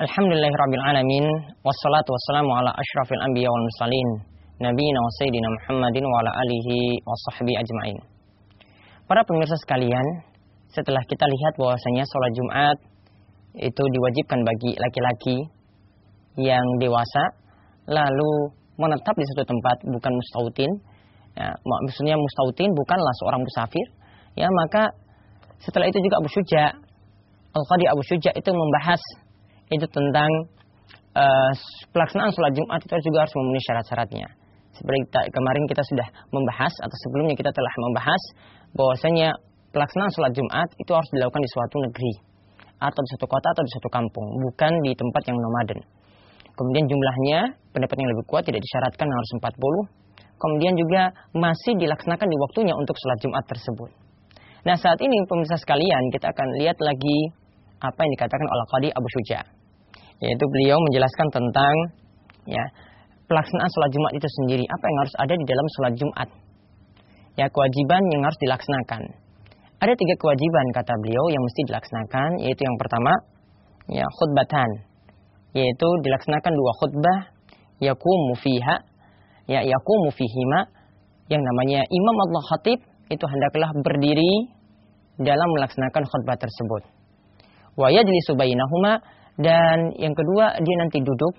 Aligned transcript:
Alhamdulillahirrabbilalamin. 0.00 1.28
Wassalatu 1.60 2.08
wassalamu 2.08 2.48
ala 2.56 2.72
ashrafil 2.72 3.20
anbiya 3.20 3.52
wal 3.52 3.64
mursalin. 3.68 4.08
Nabiina 4.56 4.96
wa 4.96 5.12
sayyidina 5.20 5.44
Muhammadin 5.44 6.00
wa 6.08 6.16
ala 6.24 6.40
alihi 6.40 7.04
wa 7.04 7.12
sahbihi 7.28 7.60
ajma'in. 7.60 8.00
Para 9.04 9.28
pemirsa 9.28 9.60
sekalian 9.60 10.24
Setelah 10.72 11.04
kita 11.04 11.28
lihat 11.28 11.52
bahwasanya 11.60 12.08
sholat 12.08 12.32
Jumat 12.32 12.76
Itu 13.60 13.82
diwajibkan 13.92 14.40
bagi 14.40 14.72
laki-laki 14.80 15.36
Yang 16.40 16.64
dewasa 16.80 17.36
Lalu 17.84 18.56
menetap 18.80 19.12
di 19.12 19.24
suatu 19.28 19.52
tempat 19.52 19.84
bukan 19.84 20.12
mustautin. 20.16 20.70
Ya, 21.36 21.52
Maksudnya 21.60 22.16
mustautin 22.16 22.72
bukanlah 22.72 23.14
seorang 23.20 23.44
musafir. 23.44 23.86
Ya 24.32 24.48
maka 24.48 24.96
setelah 25.60 25.92
itu 25.92 26.00
juga 26.00 26.24
Abu 26.24 26.32
Syuja 26.32 26.72
Al-Qadi 27.52 27.84
Abu 27.84 28.00
Syuja 28.00 28.32
itu 28.32 28.48
membahas 28.48 29.02
itu 29.70 29.86
tentang 29.90 30.30
uh, 31.14 31.52
pelaksanaan 31.94 32.30
sholat 32.34 32.52
Jumat 32.54 32.80
itu 32.82 32.94
juga 33.10 33.26
harus 33.26 33.34
memenuhi 33.38 33.62
syarat-syaratnya. 33.66 34.28
Seperti 34.74 34.98
kita, 35.06 35.20
kemarin 35.34 35.64
kita 35.66 35.82
sudah 35.82 36.08
membahas 36.30 36.72
atau 36.72 36.96
sebelumnya 37.06 37.34
kita 37.36 37.50
telah 37.50 37.72
membahas 37.90 38.22
bahwasanya 38.74 39.28
pelaksanaan 39.74 40.12
sholat 40.14 40.32
Jumat 40.34 40.68
itu 40.78 40.90
harus 40.94 41.10
dilakukan 41.14 41.42
di 41.42 41.50
suatu 41.50 41.76
negeri 41.90 42.12
atau 42.80 43.00
di 43.04 43.08
suatu 43.12 43.26
kota 43.28 43.48
atau 43.52 43.62
di 43.66 43.70
suatu 43.76 43.90
kampung, 43.92 44.26
bukan 44.40 44.72
di 44.80 44.92
tempat 44.96 45.22
yang 45.28 45.36
nomaden. 45.36 45.80
Kemudian 46.56 46.84
jumlahnya 46.88 47.38
pendapat 47.72 47.96
yang 47.96 48.08
lebih 48.16 48.24
kuat 48.28 48.42
tidak 48.48 48.60
disyaratkan 48.64 49.06
harus 49.08 49.30
40. 49.36 50.00
Kemudian 50.40 50.72
juga 50.72 51.12
masih 51.36 51.76
dilaksanakan 51.76 52.24
di 52.24 52.36
waktunya 52.40 52.72
untuk 52.72 52.96
sholat 52.96 53.18
Jumat 53.20 53.44
tersebut. 53.44 53.90
Nah 54.64 54.76
saat 54.80 54.96
ini 55.00 55.16
pemirsa 55.28 55.60
sekalian 55.60 56.08
kita 56.12 56.32
akan 56.32 56.48
lihat 56.60 56.80
lagi 56.80 57.18
apa 57.80 57.96
yang 58.00 58.12
dikatakan 58.16 58.44
oleh 58.48 58.64
Qadi 58.72 58.88
Abu 58.92 59.08
Syuja 59.08 59.59
yaitu 60.20 60.44
beliau 60.44 60.76
menjelaskan 60.88 61.28
tentang 61.32 61.74
ya 62.44 62.64
pelaksanaan 63.30 63.70
sholat 63.70 63.90
Jumat 63.94 64.12
itu 64.18 64.28
sendiri. 64.42 64.64
Apa 64.66 64.84
yang 64.84 64.98
harus 65.06 65.14
ada 65.16 65.34
di 65.38 65.44
dalam 65.46 65.66
sholat 65.78 65.94
Jumat? 65.96 66.28
Ya 67.38 67.46
kewajiban 67.48 68.02
yang 68.10 68.22
harus 68.26 68.38
dilaksanakan. 68.42 69.02
Ada 69.80 69.92
tiga 69.96 70.14
kewajiban 70.20 70.66
kata 70.76 70.92
beliau 71.00 71.24
yang 71.32 71.40
mesti 71.40 71.60
dilaksanakan. 71.70 72.30
Yaitu 72.44 72.62
yang 72.66 72.76
pertama 72.76 73.12
ya 73.88 74.04
khutbatan. 74.18 74.70
Yaitu 75.56 75.88
dilaksanakan 76.04 76.52
dua 76.52 76.72
khutbah. 76.82 77.20
Yakumu 77.80 78.36
fiha 78.44 78.76
ya 79.48 79.64
yakumu 79.64 80.10
fihima. 80.12 80.68
Yang 81.32 81.42
namanya 81.46 81.80
imam 81.86 82.16
Allah 82.28 82.42
khatib 82.52 82.78
itu 83.08 83.24
hendaklah 83.24 83.70
berdiri 83.80 84.52
dalam 85.16 85.48
melaksanakan 85.56 86.02
khutbah 86.04 86.36
tersebut. 86.36 86.82
Wa 87.78 87.88
yajlisu 87.88 88.34
bainahuma 88.36 89.00
dan 89.40 89.96
yang 89.96 90.12
kedua 90.12 90.60
dia 90.60 90.76
nanti 90.84 91.00
duduk 91.00 91.34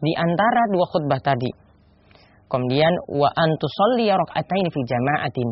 di 0.00 0.12
antara 0.16 0.62
dua 0.72 0.86
khutbah 0.88 1.20
tadi. 1.20 1.52
Kemudian 2.48 2.92
wa 3.12 3.28
antusalli 3.28 4.08
raka'atain 4.08 4.66
fi 4.72 4.80
jama'atin. 4.88 5.50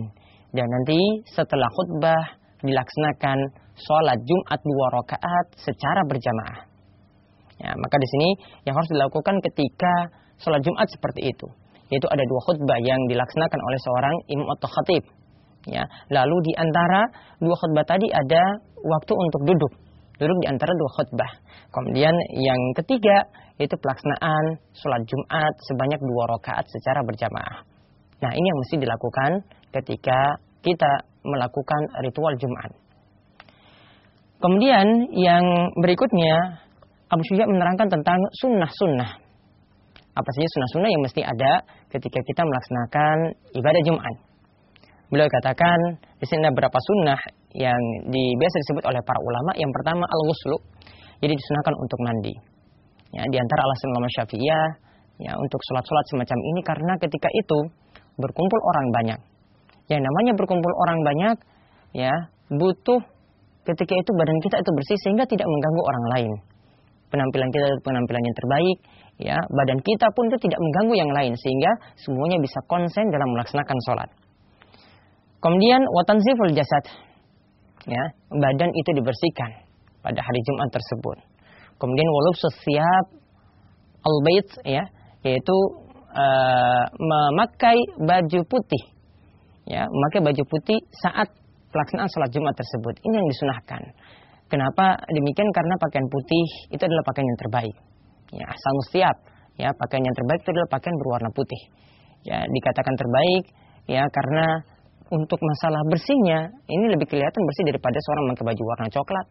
Dan 0.57 0.65
nanti 0.65 0.97
setelah 1.29 1.69
khutbah 1.69 2.41
dilaksanakan 2.65 3.39
sholat 3.77 4.17
Jumat 4.25 4.61
dua 4.65 4.87
rakaat 4.97 5.47
secara 5.61 6.01
berjamaah. 6.09 6.65
Ya, 7.61 7.77
maka 7.77 7.97
di 8.01 8.09
sini 8.09 8.29
yang 8.65 8.73
harus 8.81 8.89
dilakukan 8.89 9.37
ketika 9.45 9.93
sholat 10.41 10.65
Jumat 10.65 10.89
seperti 10.89 11.29
itu, 11.29 11.47
yaitu 11.93 12.09
ada 12.09 12.25
dua 12.25 12.41
khutbah 12.49 12.81
yang 12.81 13.01
dilaksanakan 13.13 13.61
oleh 13.61 13.81
seorang 13.85 14.15
imam 14.33 14.49
atau 14.57 14.69
khatib. 14.73 15.05
Ya, 15.69 15.85
lalu 16.09 16.37
di 16.49 16.53
antara 16.57 17.05
dua 17.45 17.53
khutbah 17.61 17.85
tadi 17.85 18.09
ada 18.09 18.41
waktu 18.81 19.13
untuk 19.13 19.45
duduk 19.45 19.73
duduk 20.17 20.37
di 20.45 20.47
antara 20.49 20.73
dua 20.77 20.91
khutbah. 20.97 21.33
Kemudian 21.73 22.15
yang 22.37 22.61
ketiga 22.77 23.29
itu 23.57 23.73
pelaksanaan 23.77 24.61
sholat 24.77 25.03
Jumat 25.09 25.55
sebanyak 25.73 26.01
dua 26.01 26.25
rakaat 26.37 26.65
secara 26.69 27.01
berjamaah. 27.05 27.65
Nah 28.21 28.33
ini 28.33 28.47
yang 28.47 28.59
mesti 28.65 28.77
dilakukan 28.81 29.31
ketika 29.73 30.41
kita 30.65 30.93
melakukan 31.25 31.83
ritual 32.05 32.33
Jumat. 32.41 32.71
Kemudian 34.37 35.09
yang 35.17 35.45
berikutnya 35.81 36.61
Abu 37.09 37.23
Syuja 37.25 37.49
menerangkan 37.49 37.89
tentang 37.89 38.21
sunnah-sunnah. 38.43 39.11
Apa 40.17 40.31
saja 40.33 40.49
sunnah-sunnah 40.49 40.91
yang 40.93 41.03
mesti 41.05 41.21
ada 41.25 41.53
ketika 41.93 42.21
kita 42.25 42.43
melaksanakan 42.45 43.17
ibadah 43.53 43.83
Jumat. 43.85 44.15
Beliau 45.07 45.31
katakan 45.31 45.79
di 46.19 46.27
sini 46.27 46.43
ada 46.43 46.51
beberapa 46.51 46.79
sunnah 46.83 47.21
yang 47.55 47.79
di, 48.11 48.25
biasa 48.35 48.57
disebut 48.67 48.85
oleh 48.91 49.01
para 49.07 49.21
ulama. 49.23 49.51
Yang 49.55 49.71
pertama 49.79 50.03
al-ghuslu, 50.03 50.57
jadi 51.23 51.33
disunahkan 51.33 51.75
untuk 51.79 51.99
mandi. 52.03 52.35
Ya, 53.15 53.23
di 53.31 53.39
antara 53.39 53.61
alasan 53.63 53.89
ulama 53.95 54.09
Syafi'iyah 54.11 54.69
ya 55.17 55.33
untuk 55.39 55.61
sholat-sholat 55.71 56.07
semacam 56.13 56.39
ini 56.43 56.61
karena 56.67 56.93
ketika 57.01 57.29
itu 57.33 57.59
berkumpul 58.19 58.61
orang 58.75 58.87
banyak. 58.93 59.21
Yang 59.87 60.03
namanya 60.03 60.33
berkumpul 60.35 60.73
orang 60.83 60.99
banyak 61.07 61.37
ya 61.95 62.13
butuh 62.51 63.01
ketika 63.63 63.95
itu 63.95 64.11
badan 64.11 64.39
kita 64.43 64.59
itu 64.59 64.71
bersih 64.75 64.99
sehingga 65.07 65.25
tidak 65.31 65.47
mengganggu 65.47 65.83
orang 65.87 66.05
lain. 66.19 66.33
Penampilan 67.07 67.49
kita 67.55 67.69
penampilan 67.87 68.23
yang 68.27 68.37
terbaik, 68.37 68.79
ya 69.23 69.37
badan 69.39 69.79
kita 69.79 70.11
pun 70.11 70.27
itu 70.27 70.39
tidak 70.51 70.59
mengganggu 70.59 70.95
yang 70.99 71.11
lain 71.15 71.33
sehingga 71.39 71.71
semuanya 72.03 72.43
bisa 72.43 72.59
konsen 72.67 73.07
dalam 73.15 73.31
melaksanakan 73.31 73.79
sholat. 73.87 74.11
Kemudian 75.41 75.81
watanziful 75.93 76.51
jasad, 76.57 76.85
ya 77.87 78.05
badan 78.33 78.71
itu 78.73 78.91
dibersihkan 78.97 79.51
pada 80.01 80.21
hari 80.21 80.41
Jumat 80.47 80.69
tersebut. 80.73 81.19
Kemudian 81.77 82.09
walub 82.09 82.37
sesiap 82.41 83.05
al-bait 84.07 84.49
ya 84.65 84.85
yaitu 85.27 85.57
uh, 86.15 86.85
memakai 86.95 87.77
baju 87.99 88.41
putih 88.47 88.97
ya 89.67 89.83
memakai 89.91 90.23
baju 90.23 90.43
putih 90.47 90.79
saat 91.03 91.29
pelaksanaan 91.75 92.09
sholat 92.09 92.31
Jumat 92.31 92.55
tersebut 92.55 92.95
ini 93.03 93.15
yang 93.19 93.29
disunahkan. 93.29 93.83
Kenapa 94.47 94.95
demikian? 95.11 95.51
Karena 95.51 95.75
pakaian 95.83 96.07
putih 96.07 96.47
itu 96.71 96.79
adalah 96.79 97.03
pakaian 97.03 97.27
yang 97.27 97.41
terbaik. 97.43 97.77
Ya, 98.31 98.47
asal 98.47 98.75
siap. 98.95 99.17
Ya, 99.59 99.75
pakaian 99.75 100.07
yang 100.07 100.15
terbaik 100.15 100.41
itu 100.47 100.51
adalah 100.55 100.71
pakaian 100.71 100.97
berwarna 101.03 101.31
putih. 101.35 101.63
Ya, 102.23 102.39
dikatakan 102.47 102.95
terbaik 102.95 103.45
ya 103.91 104.03
karena 104.07 104.47
untuk 105.13 105.39
masalah 105.39 105.83
bersihnya 105.87 106.51
ini 106.67 106.85
lebih 106.91 107.07
kelihatan 107.07 107.43
bersih 107.47 107.65
daripada 107.71 107.99
seorang 108.03 108.25
memakai 108.27 108.45
baju 108.51 108.63
warna 108.75 108.87
coklat 108.91 109.27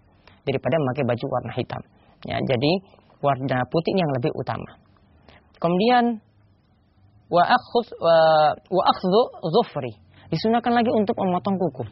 daripada 0.47 0.75
memakai 0.79 1.03
baju 1.03 1.25
warna 1.31 1.51
hitam. 1.57 1.81
Ya, 2.25 2.37
jadi 2.39 2.71
warna 3.19 3.57
putih 3.67 3.93
yang 3.97 4.11
lebih 4.21 4.31
utama. 4.37 4.71
Kemudian 5.59 6.21
wa 7.27 7.43
wa 8.69 8.83
zufri. 9.51 9.93
Disunahkan 10.29 10.73
lagi 10.73 10.89
untuk 10.89 11.15
memotong 11.21 11.55
kuku. 11.57 11.85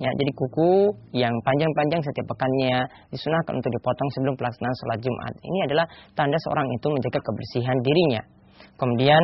Ya, 0.00 0.10
jadi 0.18 0.32
kuku 0.34 0.72
yang 1.14 1.30
panjang-panjang 1.46 2.00
setiap 2.02 2.34
pekannya 2.34 2.90
disunahkan 3.12 3.54
untuk 3.54 3.70
dipotong 3.70 4.08
sebelum 4.18 4.34
pelaksanaan 4.34 4.76
sholat 4.82 4.98
Jumat. 5.04 5.32
Ini 5.40 5.58
adalah 5.70 5.86
tanda 6.16 6.36
seorang 6.48 6.66
itu 6.72 6.86
menjaga 6.90 7.20
kebersihan 7.22 7.78
dirinya. 7.84 8.22
Kemudian 8.80 9.22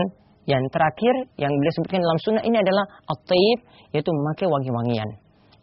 yang 0.49 0.65
terakhir 0.73 1.15
yang 1.37 1.53
beliau 1.53 1.73
sebutkan 1.77 2.01
dalam 2.01 2.19
sunnah 2.25 2.45
ini 2.49 2.57
adalah 2.57 2.85
at 3.05 3.31
yaitu 3.93 4.09
memakai 4.09 4.49
wangi-wangian. 4.49 5.09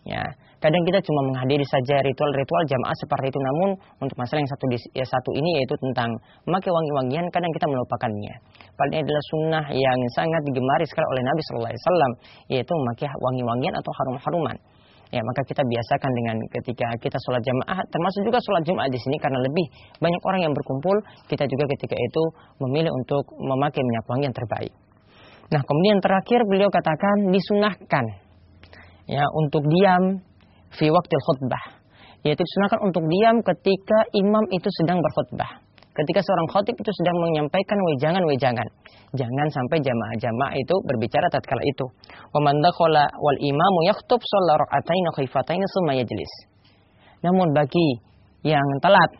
Ya, 0.06 0.22
kadang 0.62 0.85
kita 0.85 1.01
cuma 1.01 1.34
menghadiri 1.34 1.66
saja 1.66 1.97
ritual-ritual 2.06 2.62
jamaah 2.69 2.94
seperti 3.01 3.34
itu, 3.34 3.40
namun 3.41 3.69
untuk 3.97 4.13
masalah 4.22 4.46
yang 4.46 4.51
satu 4.53 4.66
ya, 4.94 5.06
satu 5.09 5.34
ini 5.34 5.57
yaitu 5.57 5.73
tentang 5.81 6.13
memakai 6.46 6.69
wangi-wangian, 6.69 7.25
kadang 7.34 7.50
kita 7.50 7.66
melupakannya. 7.66 8.34
Padahal 8.78 8.93
ini 8.93 9.02
adalah 9.02 9.23
sunnah 9.34 9.66
yang 9.73 9.97
sangat 10.14 10.41
digemari 10.46 10.85
sekali 10.85 11.08
oleh 11.09 11.23
Nabi 11.26 11.41
Shallallahu 11.41 11.72
Alaihi 11.73 11.84
Wasallam, 11.90 12.11
yaitu 12.53 12.73
memakai 12.78 13.08
wangi-wangian 13.09 13.73
atau 13.73 13.91
harum-haruman. 13.97 14.58
Ya, 15.16 15.23
maka 15.23 15.47
kita 15.47 15.64
biasakan 15.64 16.12
dengan 16.12 16.35
ketika 16.52 16.91
kita 17.00 17.16
sholat 17.23 17.40
jamaah, 17.40 17.79
termasuk 17.88 18.28
juga 18.28 18.35
sholat 18.44 18.67
jumat 18.67 18.91
di 18.91 19.00
sini 19.00 19.16
karena 19.16 19.40
lebih 19.40 19.64
banyak 20.03 20.22
orang 20.28 20.44
yang 20.44 20.52
berkumpul, 20.52 20.91
kita 21.32 21.47
juga 21.47 21.72
ketika 21.72 21.96
itu 21.96 22.23
memilih 22.59 22.91
untuk 22.91 23.23
memakai 23.40 23.79
minyak 23.79 24.03
wangi 24.12 24.28
yang 24.28 24.35
terbaik. 24.35 24.76
Nah, 25.56 25.62
kemudian 25.64 26.03
terakhir 26.03 26.44
beliau 26.52 26.67
katakan 26.67 27.32
disunahkan 27.32 28.06
ya 29.08 29.23
untuk 29.40 29.64
diam 29.72 30.20
fi 30.76 30.91
waktu 30.91 31.16
khutbah. 31.16 31.64
Yaitu 32.28 32.44
disunahkan 32.44 32.84
untuk 32.84 33.08
diam 33.08 33.40
ketika 33.40 34.11
imam 34.20 34.52
itu 34.52 34.68
sedang 34.84 35.00
berkhutbah. 35.00 35.65
Ketika 35.96 36.20
seorang 36.28 36.47
khotib 36.52 36.76
itu 36.76 36.92
sedang 36.92 37.16
menyampaikan 37.24 37.80
wejangan-wejangan. 37.80 38.68
Jangan 39.16 39.47
sampai 39.47 39.80
jamaah-jamaah 39.80 40.56
itu 40.59 40.76
berbicara 40.84 41.32
tatkala 41.32 41.64
itu. 41.64 41.86
Wa 42.36 42.44
wal 42.44 43.40
imamu 43.40 43.80
yaktub 43.88 44.20
shalla. 44.20 44.59
Namun 47.24 47.47
bagi 47.56 47.88
yang 48.44 48.68
telat 48.84 49.12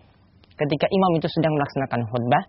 ketika 0.60 0.88
imam 0.92 1.12
itu 1.16 1.28
sedang 1.32 1.56
melaksanakan 1.56 2.02
khutbah, 2.12 2.44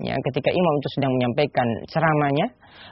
ya 0.00 0.16
ketika 0.24 0.50
imam 0.56 0.74
itu 0.80 0.88
sedang 0.96 1.12
menyampaikan 1.12 1.68
ceramahnya, 1.92 2.46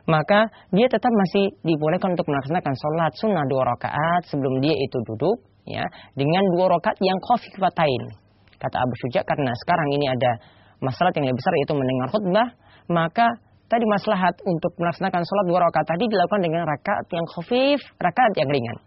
maka 0.05 0.53
dia 0.69 0.87
tetap 0.93 1.09
masih 1.09 1.49
dibolehkan 1.65 2.13
untuk 2.13 2.29
melaksanakan 2.29 2.75
sholat 2.77 3.13
sunnah 3.17 3.45
dua 3.49 3.73
rakaat 3.73 4.23
sebelum 4.29 4.61
dia 4.61 4.77
itu 4.77 4.99
duduk, 5.09 5.37
ya 5.65 5.85
dengan 6.13 6.45
dua 6.61 6.77
rakaat 6.77 7.01
yang 7.01 7.17
khafifatain 7.25 8.21
Kata 8.65 8.81
Abu 8.81 8.95
Syuja 8.97 9.21
karena 9.29 9.53
sekarang 9.61 9.89
ini 9.93 10.07
ada 10.09 10.33
masalah 10.81 11.11
yang 11.15 11.29
lebih 11.29 11.38
besar 11.38 11.53
yaitu 11.59 11.75
mendengar 11.75 12.09
khutbah, 12.11 12.49
maka 12.91 13.26
tadi 13.69 13.85
maslahat 13.88 14.35
untuk 14.44 14.73
melaksanakan 14.79 15.21
sholat 15.25 15.44
dua 15.49 15.61
rakaat 15.67 15.87
tadi 15.88 16.05
dilakukan 16.06 16.41
dengan 16.43 16.62
rakaat 16.69 17.06
yang 17.11 17.26
khafif, 17.35 17.81
rakaat 17.99 18.32
yang 18.38 18.49
ringan. 18.50 18.79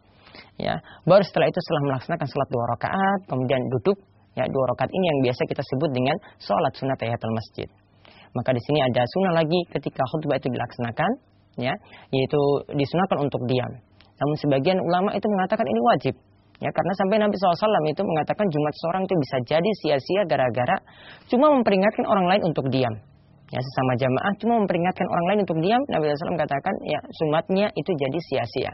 Ya, 0.58 0.76
baru 1.06 1.22
setelah 1.26 1.50
itu 1.50 1.60
setelah 1.62 1.82
melaksanakan 1.94 2.28
sholat 2.30 2.50
dua 2.50 2.64
rakaat, 2.78 3.20
kemudian 3.30 3.62
duduk, 3.74 3.98
ya 4.38 4.46
dua 4.50 4.64
rakaat 4.74 4.92
ini 4.94 5.06
yang 5.06 5.20
biasa 5.30 5.42
kita 5.50 5.64
sebut 5.66 5.90
dengan 5.94 6.16
sholat 6.42 6.74
sunat 6.78 6.98
tahiyatul 6.98 7.34
masjid. 7.34 7.70
Maka 8.34 8.54
di 8.54 8.62
sini 8.62 8.80
ada 8.86 9.02
sunnah 9.18 9.34
lagi 9.34 9.60
ketika 9.74 10.04
khutbah 10.14 10.38
itu 10.38 10.50
dilaksanakan, 10.54 11.12
ya, 11.58 11.74
yaitu 12.14 12.42
disunahkan 12.78 13.18
untuk 13.26 13.42
diam. 13.50 13.72
Namun 14.18 14.36
sebagian 14.38 14.78
ulama 14.82 15.14
itu 15.14 15.26
mengatakan 15.30 15.66
ini 15.66 15.80
wajib. 15.94 16.16
Ya, 16.58 16.74
karena 16.74 16.94
sampai 16.98 17.22
Nabi 17.22 17.38
SAW 17.38 17.86
itu 17.86 18.02
mengatakan 18.02 18.50
Jumat 18.50 18.74
seorang 18.82 19.06
itu 19.06 19.14
bisa 19.14 19.38
jadi 19.46 19.70
sia-sia 19.86 20.22
gara-gara 20.26 20.78
cuma 21.30 21.54
memperingatkan 21.54 22.06
orang 22.10 22.26
lain 22.26 22.42
untuk 22.50 22.66
diam. 22.74 22.94
Ya, 23.48 23.62
sesama 23.62 23.94
jamaah 23.96 24.34
cuma 24.42 24.54
memperingatkan 24.66 25.06
orang 25.06 25.26
lain 25.32 25.40
untuk 25.46 25.58
diam. 25.62 25.82
Nabi 25.94 26.10
SAW 26.18 26.34
katakan 26.34 26.74
ya 26.90 27.00
sumatnya 27.22 27.70
itu 27.78 27.92
jadi 27.94 28.20
sia-sia. 28.34 28.74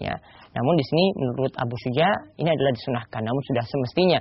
Ya, 0.00 0.16
namun 0.56 0.74
di 0.80 0.84
sini 0.88 1.04
menurut 1.20 1.52
Abu 1.60 1.76
Suja 1.84 2.08
ini 2.40 2.48
adalah 2.48 2.72
disunahkan. 2.72 3.20
Namun 3.20 3.42
sudah 3.52 3.64
semestinya 3.68 4.20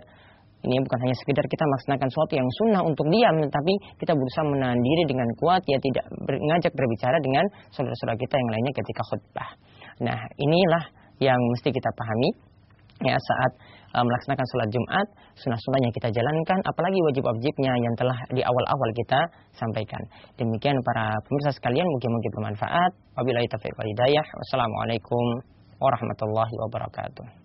ini 0.61 0.77
bukan 0.83 0.99
hanya 1.01 1.15
sekedar 1.17 1.45
kita 1.49 1.63
melaksanakan 1.65 2.07
sesuatu 2.11 2.33
yang 2.37 2.49
sunnah 2.61 2.81
untuk 2.85 3.09
diam, 3.09 3.33
tetapi 3.41 3.73
kita 3.97 4.13
berusaha 4.13 4.45
menahan 4.45 4.77
diri 4.77 5.03
dengan 5.09 5.25
kuat, 5.41 5.65
ya 5.65 5.81
tidak 5.81 6.05
mengajak 6.21 6.75
berbicara 6.77 7.17
dengan 7.17 7.45
saudara-saudara 7.73 8.19
kita 8.19 8.35
yang 8.37 8.49
lainnya 8.53 8.73
ketika 8.77 9.01
khutbah. 9.09 9.49
Nah, 10.05 10.19
inilah 10.37 10.83
yang 11.17 11.39
mesti 11.39 11.73
kita 11.73 11.89
pahami 11.97 12.50
ya 13.03 13.17
saat 13.17 13.51
uh, 13.97 14.03
melaksanakan 14.05 14.45
sholat 14.45 14.69
Jumat, 14.71 15.07
sunnah-sunnahnya 15.39 15.89
kita 15.95 16.09
jalankan, 16.13 16.59
apalagi 16.65 16.99
wajib-wajibnya 17.11 17.73
yang 17.75 17.95
telah 17.97 18.17
di 18.31 18.41
awal-awal 18.41 18.89
kita 18.95 19.19
sampaikan. 19.55 20.01
Demikian 20.39 20.77
para 20.85 21.15
pemirsa 21.27 21.51
sekalian, 21.55 21.87
mungkin-mungkin 21.87 22.31
bermanfaat. 22.37 22.91
Wabillahi 23.17 23.47
taufiq 23.51 23.73
wal 23.75 23.89
hidayah. 23.89 24.25
Wassalamualaikum 24.37 25.25
warahmatullahi 25.81 26.55
wabarakatuh. 26.67 27.40